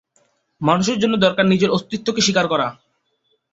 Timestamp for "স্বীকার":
2.21-2.45